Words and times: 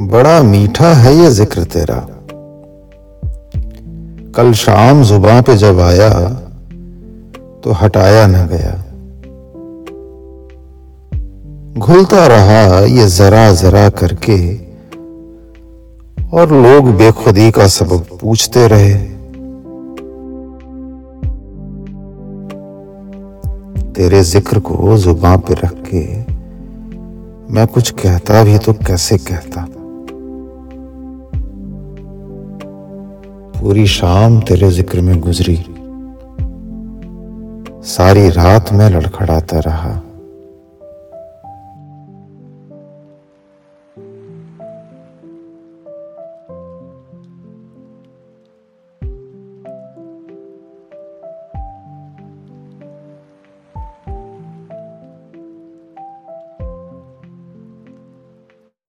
बड़ा 0.00 0.42
मीठा 0.42 0.92
है 0.94 1.14
ये 1.14 1.30
ज़िक्र 1.30 1.62
तेरा। 1.64 1.96
कल 4.36 4.52
शाम 4.52 5.02
जुबा 5.02 5.40
पे 5.40 5.56
जब 5.56 5.80
आया 5.80 6.08
तो 7.64 7.72
हटाया 7.72 8.26
न 8.26 8.46
गया। 8.46 8.72
घुलता 11.78 12.26
रहा 12.26 12.80
ये 12.86 13.06
जरा 13.08 13.52
जरा 13.54 13.88
करके, 13.90 14.38
और 16.32 16.52
लोग 16.54 16.90
बेखुदी 16.96 17.50
का 17.50 17.66
सबक 17.68 18.18
पूछते 18.20 18.66
रहे। 18.68 18.94
तेरे 23.92 24.22
ज़िक्र 24.24 24.58
को 24.60 24.96
जुबा 24.98 25.36
पे 25.38 25.54
रख 25.56 25.74
के, 25.84 26.06
मैं 27.54 27.66
कुछ 27.66 27.90
कहता 27.92 28.42
भी 28.44 28.58
तो 28.58 28.72
कैसे 28.86 29.16
कहता? 29.20 29.49
पूरी 33.60 33.86
शाम 33.86 34.40
तेरे 34.40 34.70
ज़िक्र 34.70 35.00
में 35.00 35.20
गुजरी। 35.20 35.56
सारी 37.88 38.28
रात 38.30 38.72
मैं 38.72 38.90
लड़खड़ाता 38.90 39.58
रहा। 39.58 40.09